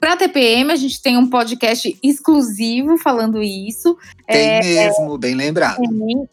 Para 0.00 0.16
TPM, 0.16 0.70
a 0.70 0.76
gente 0.76 1.00
tem 1.00 1.16
um 1.16 1.28
podcast 1.28 1.98
exclusivo 2.02 2.98
falando 2.98 3.42
isso. 3.42 3.96
Tem 4.26 4.50
é, 4.50 4.60
mesmo, 4.60 5.16
bem 5.16 5.34
lembrado. 5.34 5.80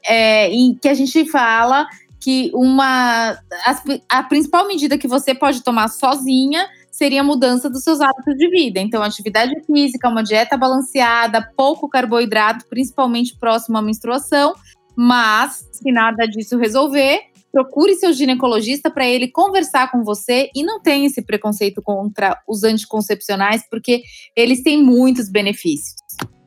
É, 0.06 0.50
em 0.50 0.76
que 0.76 0.90
a 0.90 0.94
gente 0.94 1.26
fala 1.30 1.88
que 2.20 2.52
uma 2.54 3.32
a, 3.32 3.84
a 4.10 4.24
principal 4.24 4.68
medida 4.68 4.98
que 4.98 5.08
você 5.08 5.34
pode 5.34 5.64
tomar 5.64 5.88
sozinha 5.88 6.68
seria 6.92 7.22
a 7.22 7.24
mudança 7.24 7.70
dos 7.70 7.84
seus 7.84 8.00
hábitos 8.00 8.36
de 8.36 8.48
vida. 8.50 8.80
Então, 8.80 9.02
atividade 9.02 9.56
física, 9.66 10.10
uma 10.10 10.22
dieta 10.22 10.56
balanceada, 10.56 11.42
pouco 11.58 11.90
carboidrato, 11.90 12.66
principalmente 12.70 13.36
próximo 13.40 13.78
à 13.78 13.82
menstruação. 13.82 14.54
Mas, 14.96 15.68
se 15.72 15.92
nada 15.92 16.28
disso 16.28 16.58
resolver, 16.58 17.31
procure 17.52 17.96
seu 17.96 18.14
ginecologista 18.14 18.90
para 18.90 19.06
ele 19.08 19.28
conversar 19.30 19.92
com 19.92 20.04
você 20.04 20.50
e 20.56 20.64
não 20.64 20.82
tenha 20.82 21.08
esse 21.08 21.22
preconceito 21.22 21.82
contra 21.82 22.42
os 22.48 22.64
anticoncepcionais, 22.64 23.64
porque 23.70 24.02
eles 24.36 24.64
têm 24.64 24.82
muitos 24.82 25.30
benefícios. 25.30 25.96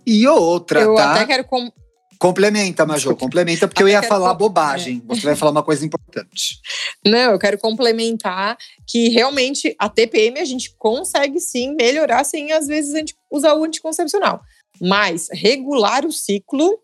E 0.07 0.27
outra, 0.27 0.81
eu 0.81 0.95
tá? 0.95 1.15
até 1.15 1.27
quero 1.27 1.45
com... 1.45 1.71
Complementa, 2.19 2.87
Major, 2.87 3.15
complementa, 3.17 3.69
porque 3.69 3.83
eu 3.83 3.89
ia 3.89 4.03
falar 4.03 4.31
com... 4.33 4.39
bobagem. 4.39 5.03
É. 5.05 5.15
Você 5.15 5.23
vai 5.23 5.37
falar 5.37 5.51
uma 5.51 5.63
coisa 5.63 5.85
importante. 5.85 6.59
Não, 7.05 7.33
eu 7.33 7.39
quero 7.39 7.59
complementar 7.59 8.57
que 8.89 9.09
realmente 9.09 9.75
a 9.79 9.89
TPM 9.89 10.41
a 10.41 10.45
gente 10.45 10.75
consegue 10.79 11.41
sim 11.41 11.75
melhorar 11.75 12.25
sem 12.25 12.53
às 12.53 12.67
vezes 12.67 13.13
usar 13.31 13.55
o 13.55 13.65
anticoncepcional. 13.65 14.41
Mas 14.81 15.29
regular 15.31 16.07
o 16.07 16.13
ciclo, 16.13 16.79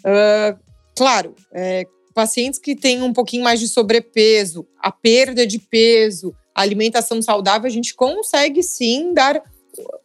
uh, 0.00 0.58
claro, 0.96 1.34
é, 1.54 1.84
pacientes 2.16 2.58
que 2.58 2.74
têm 2.74 3.02
um 3.02 3.12
pouquinho 3.12 3.44
mais 3.44 3.60
de 3.60 3.68
sobrepeso, 3.68 4.66
a 4.80 4.90
perda 4.90 5.46
de 5.46 5.58
peso, 5.58 6.34
a 6.54 6.62
alimentação 6.62 7.20
saudável, 7.20 7.66
a 7.66 7.70
gente 7.70 7.94
consegue 7.94 8.62
sim 8.62 9.12
dar 9.12 9.42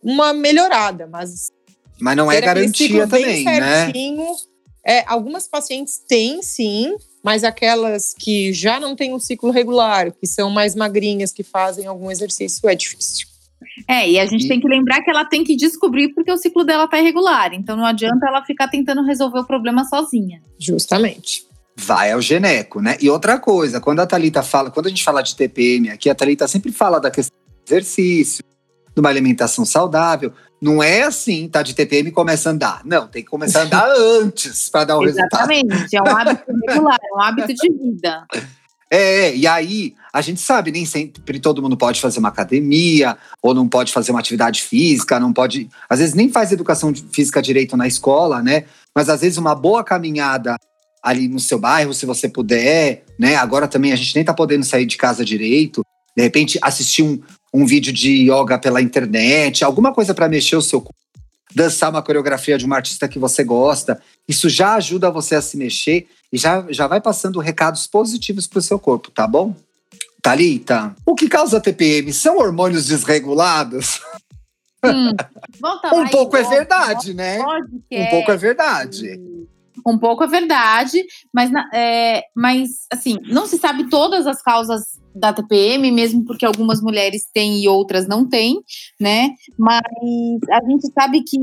uma 0.04 0.34
melhorada, 0.34 1.08
mas. 1.08 1.54
Mas 2.02 2.18
não 2.18 2.30
é 2.30 2.42
garantia 2.42 3.08
também, 3.08 3.46
né? 3.46 3.86
certinho, 3.86 4.26
né? 4.26 4.36
É, 4.84 5.04
algumas 5.08 5.48
pacientes 5.48 6.00
têm 6.00 6.42
sim, 6.42 6.96
mas 7.24 7.46
aquelas 7.46 8.14
que 8.14 8.52
já 8.52 8.78
não 8.78 8.94
têm 8.94 9.14
um 9.14 9.20
ciclo 9.20 9.50
regular, 9.50 10.12
que 10.12 10.28
são 10.28 10.50
mais 10.50 10.76
magrinhas, 10.76 11.32
que 11.32 11.44
fazem 11.44 11.86
algum 11.86 12.12
exercício, 12.12 12.68
é 12.68 12.76
difícil. 12.76 13.28
É, 13.88 14.10
e 14.10 14.20
a 14.20 14.26
gente 14.26 14.46
e... 14.46 14.48
tem 14.50 14.60
que 14.60 14.68
lembrar 14.68 15.02
que 15.02 15.10
ela 15.10 15.24
tem 15.24 15.46
que 15.46 15.56
descobrir 15.56 16.10
porque 16.10 16.32
o 16.32 16.38
ciclo 16.38 16.66
dela 16.66 16.90
tá 16.90 17.00
irregular. 17.00 17.54
Então 17.54 17.78
não 17.78 17.86
adianta 17.86 18.28
ela 18.28 18.44
ficar 18.44 18.68
tentando 18.68 19.02
resolver 19.06 19.40
o 19.40 19.46
problema 19.46 19.86
sozinha. 19.86 20.42
Justamente 20.60 21.50
vai 21.82 22.12
ao 22.12 22.22
geneco, 22.22 22.80
né? 22.80 22.96
E 23.02 23.10
outra 23.10 23.40
coisa, 23.40 23.82
quando 23.82 24.00
a 24.00 24.06
Thalita 24.06 24.44
fala, 24.44 24.70
quando 24.70 24.86
a 24.86 24.90
gente 24.90 25.04
fala 25.04 25.22
de 25.22 25.36
TPM 25.36 25.90
aqui, 25.90 26.10
a 26.10 26.16
Thalita 26.16 26.48
sempre 26.48 26.72
fala 26.72 27.00
da 27.00 27.10
questão 27.10 27.36
do 27.36 27.72
exercício, 27.72 28.44
de 28.94 29.00
uma 29.00 29.10
alimentação 29.10 29.66
saudável. 29.66 30.32
Não 30.62 30.82
é 30.82 31.02
assim, 31.02 31.50
tá 31.50 31.64
de 31.64 31.74
TPM 31.74 32.10
e 32.10 32.12
começa 32.12 32.50
a 32.50 32.54
andar. 32.54 32.82
Não, 32.86 33.08
tem 33.08 33.24
que 33.24 33.30
começar 33.30 33.62
a 33.62 33.64
andar 33.64 33.90
antes 34.22 34.70
para 34.70 34.86
dar 34.86 34.98
o 35.00 35.04
Exatamente, 35.04 35.74
resultado. 35.74 35.92
Exatamente, 35.92 35.96
é 35.96 36.02
um 36.02 36.18
hábito 36.18 36.52
regular, 36.68 37.00
é 37.02 37.16
um 37.16 37.22
hábito 37.22 37.54
de 37.54 37.74
vida. 37.74 38.28
É, 38.94 39.34
e 39.34 39.48
aí 39.48 39.96
a 40.12 40.20
gente 40.20 40.42
sabe, 40.42 40.70
nem 40.70 40.86
sempre 40.86 41.40
todo 41.40 41.62
mundo 41.62 41.78
pode 41.78 42.02
fazer 42.02 42.20
uma 42.20 42.28
academia, 42.28 43.18
ou 43.42 43.54
não 43.54 43.66
pode 43.66 43.94
fazer 43.94 44.12
uma 44.12 44.20
atividade 44.20 44.64
física, 44.64 45.18
não 45.18 45.32
pode. 45.32 45.70
Às 45.90 46.00
vezes 46.00 46.14
nem 46.14 46.30
faz 46.30 46.52
educação 46.52 46.94
física 46.94 47.42
direito 47.42 47.78
na 47.78 47.88
escola, 47.88 48.44
né? 48.44 48.66
Mas 48.94 49.08
às 49.08 49.22
vezes 49.22 49.38
uma 49.38 49.56
boa 49.56 49.82
caminhada 49.82 50.58
ali 51.02 51.28
no 51.28 51.40
seu 51.40 51.58
bairro, 51.60 51.94
se 51.94 52.06
você 52.06 52.30
puder, 52.30 53.04
né? 53.18 53.36
Agora 53.36 53.68
também 53.68 53.92
a 53.92 53.96
gente 53.96 54.16
nem 54.16 54.24
tá 54.24 54.34
podendo 54.34 54.66
sair 54.66 54.86
de 54.86 54.98
casa 54.98 55.26
direito. 55.26 55.84
De 56.16 56.22
repente, 56.22 56.60
assistir 56.62 57.04
um, 57.04 57.20
um 57.54 57.66
vídeo 57.66 57.92
de 57.92 58.30
yoga 58.30 58.60
pela 58.60 58.82
internet, 58.82 59.64
alguma 59.64 59.94
coisa 59.94 60.14
para 60.14 60.30
mexer 60.30 60.56
o 60.56 60.62
seu 60.62 60.82
corpo, 60.82 61.00
dançar 61.56 61.90
uma 61.90 62.02
coreografia 62.02 62.58
de 62.58 62.66
uma 62.66 62.76
artista 62.76 63.08
que 63.08 63.18
você 63.18 63.44
gosta. 63.44 64.02
Isso 64.28 64.50
já 64.50 64.76
ajuda 64.76 65.10
você 65.10 65.36
a 65.36 65.42
se 65.42 65.58
mexer 65.58 66.08
e 66.32 66.38
já, 66.38 66.66
já 66.70 66.88
vai 66.88 67.02
passando 67.02 67.40
recados 67.40 67.88
positivos 67.88 68.48
para 68.48 68.60
o 68.60 68.62
seu 68.62 68.78
corpo, 68.78 69.10
tá 69.12 69.28
bom? 69.28 69.56
Thalita, 70.22 70.96
o 71.06 71.16
que 71.16 71.28
causa 71.28 71.60
TPM 71.60 72.14
são 72.14 72.38
hormônios 72.38 72.86
desregulados? 72.86 74.00
Hum, 74.84 75.12
um 75.94 76.08
pouco 76.10 76.38
é 76.38 76.44
verdade, 76.44 77.14
né? 77.14 77.40
Um 77.92 78.06
pouco 78.08 78.32
é 78.32 78.38
verdade. 78.38 79.20
Um 79.86 79.98
pouco 79.98 80.24
é 80.24 80.28
verdade, 80.28 81.04
mas, 81.34 81.52
é, 81.74 82.24
mas 82.36 82.70
assim, 82.92 83.18
não 83.28 83.46
se 83.46 83.58
sabe 83.58 83.90
todas 83.90 84.28
as 84.28 84.42
causas 84.42 85.00
da 85.16 85.34
TPM, 85.34 85.92
mesmo 85.92 86.24
porque 86.26 86.46
algumas 86.46 86.82
mulheres 86.82 87.28
têm 87.34 87.62
e 87.62 87.68
outras 87.68 88.08
não 88.08 88.28
têm, 88.28 88.62
né? 89.00 89.32
Mas 89.58 89.82
a 90.52 90.66
gente 90.66 90.88
sabe 90.94 91.24
que 91.24 91.38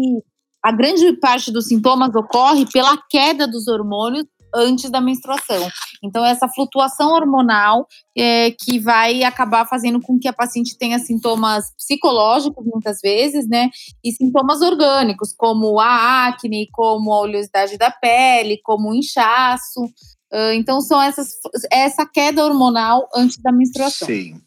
a 0.62 0.73
grande 0.73 1.12
parte 1.18 1.52
dos 1.52 1.66
sintomas 1.66 2.14
ocorre 2.14 2.66
pela 2.73 2.97
queda 3.09 3.47
dos 3.47 3.68
hormônios 3.68 4.26
antes 4.55 4.90
da 4.90 5.00
menstruação. 5.00 5.69
Então, 6.02 6.25
essa 6.25 6.49
flutuação 6.49 7.12
hormonal 7.12 7.87
é, 8.17 8.50
que 8.52 8.78
vai 8.78 9.23
acabar 9.23 9.67
fazendo 9.67 10.00
com 10.00 10.19
que 10.19 10.28
a 10.28 10.33
paciente 10.33 10.76
tenha 10.76 10.99
sintomas 10.99 11.73
psicológicos, 11.76 12.64
muitas 12.64 13.00
vezes, 13.00 13.49
né? 13.49 13.69
E 14.05 14.12
sintomas 14.12 14.61
orgânicos, 14.61 15.35
como 15.37 15.78
a 15.81 16.28
acne, 16.28 16.69
como 16.73 17.12
a 17.12 17.21
oleosidade 17.21 17.76
da 17.76 17.90
pele, 17.90 18.61
como 18.62 18.90
o 18.90 18.95
inchaço. 18.95 19.85
Uh, 20.33 20.52
então, 20.55 20.81
são 20.81 21.00
essas, 21.00 21.28
essa 21.71 22.07
queda 22.07 22.45
hormonal 22.45 23.09
antes 23.14 23.38
da 23.38 23.52
menstruação. 23.52 24.07
Sim. 24.07 24.40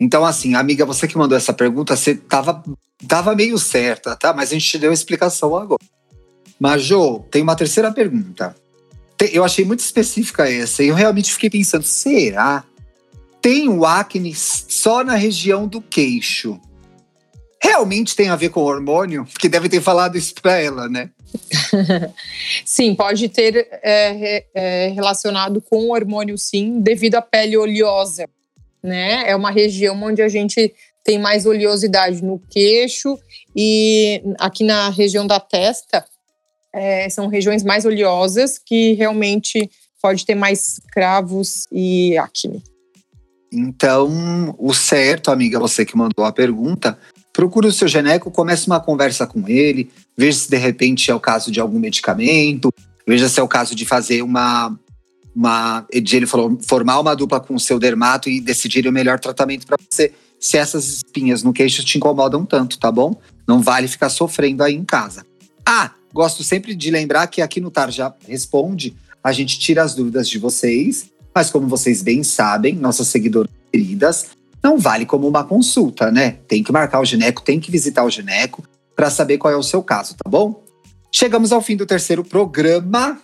Então, 0.00 0.24
assim, 0.24 0.54
amiga, 0.54 0.84
você 0.84 1.06
que 1.06 1.16
mandou 1.16 1.36
essa 1.36 1.52
pergunta, 1.52 1.94
você 1.94 2.16
tava, 2.16 2.62
tava 3.06 3.36
meio 3.36 3.56
certa, 3.58 4.16
tá? 4.16 4.32
Mas 4.32 4.50
a 4.50 4.54
gente 4.54 4.68
te 4.68 4.78
deu 4.78 4.90
a 4.90 4.94
explicação 4.94 5.54
agora. 5.54 5.80
Mas, 6.58 6.82
Jô, 6.82 7.20
tem 7.30 7.42
uma 7.42 7.56
terceira 7.56 7.92
pergunta 7.92 8.54
eu 9.32 9.44
achei 9.44 9.64
muito 9.64 9.80
específica 9.80 10.48
essa. 10.48 10.82
E 10.82 10.88
eu 10.88 10.94
realmente 10.94 11.32
fiquei 11.32 11.50
pensando, 11.50 11.84
será? 11.84 12.64
Tem 13.40 13.68
o 13.68 13.84
acne 13.84 14.34
só 14.34 15.04
na 15.04 15.14
região 15.14 15.66
do 15.66 15.80
queixo. 15.80 16.60
Realmente 17.60 18.16
tem 18.16 18.28
a 18.28 18.36
ver 18.36 18.48
com 18.48 18.60
hormônio? 18.60 19.26
Que 19.38 19.48
deve 19.48 19.68
ter 19.68 19.80
falado 19.80 20.16
isso 20.16 20.34
para 20.34 20.58
ela, 20.58 20.88
né? 20.88 21.10
sim, 22.64 22.94
pode 22.94 23.28
ter 23.28 23.68
é, 23.82 24.44
é, 24.54 24.88
relacionado 24.88 25.60
com 25.60 25.90
hormônio, 25.90 26.36
sim, 26.36 26.80
devido 26.80 27.14
à 27.16 27.22
pele 27.22 27.56
oleosa. 27.56 28.28
Né? 28.82 29.24
É 29.28 29.36
uma 29.36 29.50
região 29.50 30.00
onde 30.02 30.22
a 30.22 30.28
gente 30.28 30.74
tem 31.04 31.18
mais 31.18 31.46
oleosidade 31.46 32.22
no 32.22 32.40
queixo 32.50 33.18
e 33.54 34.22
aqui 34.38 34.64
na 34.64 34.88
região 34.88 35.26
da 35.26 35.40
testa 35.40 36.04
é, 36.72 37.08
são 37.08 37.28
regiões 37.28 37.62
mais 37.62 37.84
oleosas 37.84 38.58
que 38.58 38.94
realmente 38.94 39.70
pode 40.00 40.26
ter 40.26 40.34
mais 40.34 40.80
cravos 40.90 41.66
e 41.70 42.16
acne. 42.18 42.62
Então, 43.52 44.54
o 44.58 44.72
certo, 44.72 45.30
amiga, 45.30 45.60
você 45.60 45.84
que 45.84 45.96
mandou 45.96 46.24
a 46.24 46.32
pergunta, 46.32 46.98
procure 47.32 47.66
o 47.66 47.72
seu 47.72 47.86
geneco, 47.86 48.30
comece 48.30 48.66
uma 48.66 48.80
conversa 48.80 49.26
com 49.26 49.46
ele, 49.46 49.90
veja 50.16 50.38
se 50.38 50.50
de 50.50 50.56
repente 50.56 51.10
é 51.10 51.14
o 51.14 51.20
caso 51.20 51.50
de 51.50 51.60
algum 51.60 51.78
medicamento, 51.78 52.72
veja 53.06 53.28
se 53.28 53.38
é 53.38 53.42
o 53.42 53.48
caso 53.48 53.74
de 53.74 53.84
fazer 53.84 54.22
uma. 54.22 54.74
uma 55.36 55.86
ele 55.92 56.26
falou, 56.26 56.58
formar 56.62 56.98
uma 56.98 57.14
dupla 57.14 57.40
com 57.40 57.54
o 57.54 57.60
seu 57.60 57.78
dermato 57.78 58.30
e 58.30 58.40
decidir 58.40 58.88
o 58.88 58.92
melhor 58.92 59.20
tratamento 59.20 59.66
para 59.66 59.76
você, 59.90 60.12
se 60.40 60.56
essas 60.56 60.88
espinhas 60.88 61.42
no 61.42 61.52
queixo 61.52 61.84
te 61.84 61.98
incomodam 61.98 62.46
tanto, 62.46 62.78
tá 62.78 62.90
bom? 62.90 63.14
Não 63.46 63.60
vale 63.60 63.86
ficar 63.86 64.08
sofrendo 64.08 64.62
aí 64.62 64.74
em 64.74 64.84
casa. 64.84 65.26
Ah, 65.64 65.92
gosto 66.12 66.44
sempre 66.44 66.74
de 66.74 66.90
lembrar 66.90 67.26
que 67.26 67.40
aqui 67.40 67.60
no 67.60 67.70
Tarja 67.70 68.14
Responde, 68.26 68.94
a 69.22 69.32
gente 69.32 69.58
tira 69.58 69.82
as 69.82 69.94
dúvidas 69.94 70.28
de 70.28 70.38
vocês 70.38 71.12
mas 71.34 71.50
como 71.50 71.66
vocês 71.66 72.02
bem 72.02 72.22
sabem, 72.22 72.74
nossas 72.74 73.08
seguidoras 73.08 73.50
queridas, 73.70 74.26
não 74.62 74.78
vale 74.78 75.06
como 75.06 75.26
uma 75.26 75.44
consulta, 75.44 76.10
né? 76.10 76.38
Tem 76.46 76.62
que 76.62 76.72
marcar 76.72 77.00
o 77.00 77.04
gineco, 77.04 77.42
tem 77.42 77.58
que 77.58 77.70
visitar 77.70 78.04
o 78.04 78.10
gineco 78.10 78.62
para 78.94 79.10
saber 79.10 79.38
qual 79.38 79.52
é 79.52 79.56
o 79.56 79.62
seu 79.62 79.82
caso, 79.82 80.14
tá 80.14 80.28
bom? 80.28 80.62
Chegamos 81.10 81.52
ao 81.52 81.62
fim 81.62 81.76
do 81.76 81.86
terceiro 81.86 82.22
programa. 82.22 83.20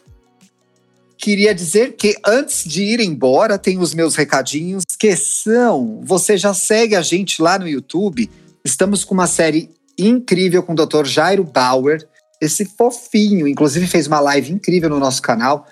Queria 1.17 1.55
dizer 1.55 1.97
que 1.97 2.17
antes 2.25 2.65
de 2.65 2.83
ir 2.83 3.01
embora, 3.01 3.59
tem 3.59 3.79
os 3.79 3.93
meus 3.93 4.15
recadinhos, 4.15 4.85
que 4.99 5.15
são: 5.17 6.01
você 6.03 6.37
já 6.37 6.55
segue 6.55 6.95
a 6.95 7.03
gente 7.03 7.43
lá 7.43 7.59
no 7.59 7.69
YouTube? 7.69 8.31
Estamos 8.65 9.05
com 9.05 9.15
uma 9.15 9.27
série 9.27 9.71
incrível 9.99 10.63
com 10.63 10.73
o 10.73 10.77
Dr. 10.77 11.05
Jairo 11.05 11.45
Bauer, 11.45 12.07
esse 12.41 12.65
fofinho, 12.65 13.49
inclusive 13.49 13.87
fez 13.87 14.07
uma 14.07 14.21
live 14.21 14.53
incrível 14.53 14.91
no 14.91 14.99
nosso 14.99 15.23
canal 15.23 15.67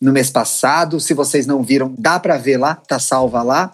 no 0.00 0.12
mês 0.12 0.30
passado. 0.30 0.98
Se 0.98 1.14
vocês 1.14 1.46
não 1.46 1.62
viram, 1.62 1.94
dá 1.96 2.18
para 2.18 2.36
ver 2.36 2.56
lá, 2.56 2.74
tá 2.74 2.98
salva 2.98 3.42
lá. 3.42 3.72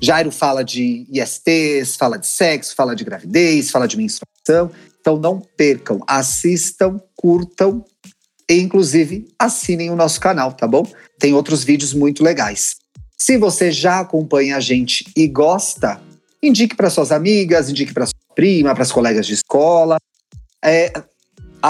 Jairo 0.00 0.30
fala 0.30 0.64
de 0.64 1.06
ISTs, 1.10 1.96
fala 1.96 2.18
de 2.18 2.26
sexo, 2.26 2.74
fala 2.74 2.94
de 2.94 3.04
gravidez, 3.04 3.70
fala 3.70 3.88
de 3.88 3.96
menstruação. 3.96 4.70
Então 5.00 5.16
não 5.18 5.40
percam, 5.40 6.00
assistam, 6.06 7.00
curtam 7.16 7.84
e 8.48 8.60
inclusive 8.60 9.28
assinem 9.38 9.90
o 9.90 9.96
nosso 9.96 10.20
canal, 10.20 10.52
tá 10.52 10.66
bom? 10.66 10.86
Tem 11.18 11.32
outros 11.32 11.64
vídeos 11.64 11.92
muito 11.92 12.22
legais. 12.22 12.76
Se 13.16 13.36
você 13.38 13.70
já 13.70 14.00
acompanha 14.00 14.56
a 14.56 14.60
gente 14.60 15.04
e 15.16 15.26
gosta, 15.26 16.00
indique 16.42 16.76
para 16.76 16.90
suas 16.90 17.10
amigas, 17.10 17.70
indique 17.70 17.94
para 17.94 18.06
sua 18.06 18.14
prima, 18.34 18.74
para 18.74 18.82
as 18.82 18.92
colegas 18.92 19.26
de 19.26 19.34
escola. 19.34 19.96
É, 20.62 20.92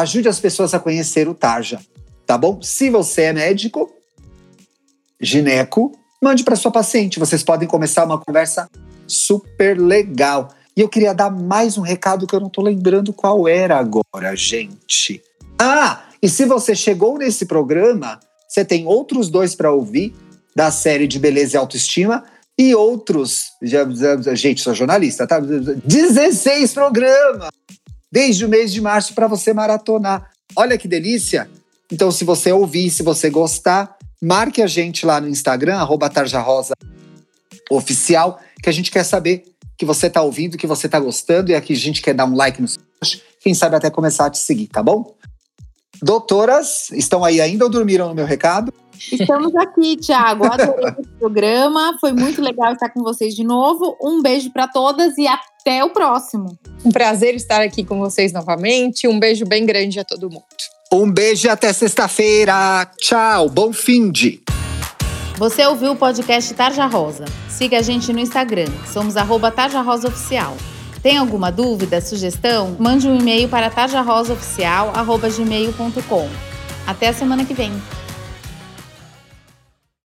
ajude 0.00 0.28
as 0.28 0.40
pessoas 0.40 0.74
a 0.74 0.78
conhecer 0.78 1.28
o 1.28 1.34
Tarja 1.34 1.80
tá 2.26 2.38
bom? 2.38 2.60
Se 2.62 2.90
você 2.90 3.22
é 3.22 3.32
médico, 3.32 3.90
gineco, 5.20 5.92
mande 6.22 6.42
para 6.42 6.56
sua 6.56 6.70
paciente. 6.70 7.18
Vocês 7.18 7.42
podem 7.42 7.68
começar 7.68 8.04
uma 8.04 8.18
conversa 8.18 8.68
super 9.06 9.78
legal. 9.78 10.50
E 10.76 10.80
eu 10.80 10.88
queria 10.88 11.14
dar 11.14 11.30
mais 11.30 11.78
um 11.78 11.82
recado 11.82 12.26
que 12.26 12.34
eu 12.34 12.40
não 12.40 12.48
tô 12.48 12.62
lembrando 12.62 13.12
qual 13.12 13.46
era 13.46 13.78
agora, 13.78 14.34
gente. 14.34 15.22
Ah, 15.58 16.04
e 16.20 16.28
se 16.28 16.44
você 16.44 16.74
chegou 16.74 17.16
nesse 17.18 17.46
programa, 17.46 18.18
você 18.48 18.64
tem 18.64 18.86
outros 18.86 19.28
dois 19.28 19.54
para 19.54 19.72
ouvir 19.72 20.14
da 20.56 20.70
série 20.70 21.06
de 21.06 21.18
beleza 21.18 21.56
e 21.56 21.58
autoestima 21.58 22.24
e 22.56 22.74
outros, 22.74 23.52
gente, 24.34 24.60
sou 24.60 24.74
jornalista, 24.74 25.26
tá? 25.26 25.40
16 25.40 26.72
programas 26.72 27.50
desde 28.14 28.44
o 28.44 28.48
mês 28.48 28.72
de 28.72 28.80
março 28.80 29.12
para 29.12 29.26
você 29.26 29.52
maratonar. 29.52 30.30
Olha 30.54 30.78
que 30.78 30.86
delícia! 30.86 31.50
Então, 31.90 32.12
se 32.12 32.24
você 32.24 32.52
ouvir, 32.52 32.88
se 32.88 33.02
você 33.02 33.28
gostar, 33.28 33.98
marque 34.22 34.62
a 34.62 34.68
gente 34.68 35.04
lá 35.04 35.20
no 35.20 35.28
Instagram, 35.28 35.74
arroba 35.74 36.08
Oficial, 37.68 38.38
que 38.62 38.68
a 38.68 38.72
gente 38.72 38.92
quer 38.92 39.02
saber 39.02 39.42
que 39.76 39.84
você 39.84 40.06
está 40.06 40.22
ouvindo, 40.22 40.56
que 40.56 40.64
você 40.64 40.86
está 40.86 41.00
gostando, 41.00 41.50
e 41.50 41.56
aqui 41.56 41.72
a 41.72 41.76
gente 41.76 42.00
quer 42.00 42.14
dar 42.14 42.24
um 42.24 42.36
like 42.36 42.62
no 42.62 42.68
post, 43.00 43.20
quem 43.40 43.52
sabe 43.52 43.74
até 43.74 43.90
começar 43.90 44.26
a 44.26 44.30
te 44.30 44.38
seguir, 44.38 44.68
tá 44.68 44.80
bom? 44.80 45.12
Doutoras, 46.00 46.92
estão 46.92 47.24
aí 47.24 47.40
ainda 47.40 47.64
ou 47.64 47.70
dormiram 47.70 48.06
no 48.08 48.14
meu 48.14 48.26
recado? 48.26 48.72
Estamos 49.12 49.54
aqui, 49.56 49.96
Thiago. 49.96 50.44
Adorei 50.44 50.90
esse 50.98 51.08
programa. 51.18 51.96
Foi 52.00 52.12
muito 52.12 52.40
legal 52.40 52.72
estar 52.72 52.90
com 52.90 53.02
vocês 53.02 53.34
de 53.34 53.44
novo. 53.44 53.96
Um 54.00 54.22
beijo 54.22 54.52
para 54.52 54.68
todas 54.68 55.16
e 55.18 55.26
até 55.26 55.84
o 55.84 55.90
próximo. 55.90 56.58
Um 56.84 56.90
prazer 56.90 57.34
estar 57.34 57.60
aqui 57.60 57.84
com 57.84 57.98
vocês 57.98 58.32
novamente. 58.32 59.08
Um 59.08 59.18
beijo 59.18 59.44
bem 59.44 59.64
grande 59.64 60.00
a 60.00 60.04
todo 60.04 60.30
mundo. 60.30 60.44
Um 60.92 61.10
beijo 61.10 61.46
e 61.46 61.50
até 61.50 61.72
sexta-feira. 61.72 62.88
Tchau, 62.98 63.48
bom 63.48 63.72
fim 63.72 64.10
de. 64.10 64.42
Você 65.36 65.66
ouviu 65.66 65.92
o 65.92 65.96
podcast 65.96 66.54
Tarja 66.54 66.86
Rosa. 66.86 67.24
Siga 67.48 67.78
a 67.78 67.82
gente 67.82 68.12
no 68.12 68.20
Instagram, 68.20 68.70
somos 68.92 69.16
arroba 69.16 69.50
Tarja 69.50 69.80
Rosa 69.80 70.08
Oficial. 70.08 70.56
Tem 71.04 71.16
alguma 71.18 71.52
dúvida, 71.52 72.00
sugestão? 72.00 72.74
Mande 72.80 73.06
um 73.06 73.20
e-mail 73.20 73.46
para 73.46 73.68
tarjarosaoficial.gmail.com. 73.68 76.30
Até 76.86 77.08
a 77.08 77.12
semana 77.12 77.44
que 77.44 77.52
vem. 77.52 77.70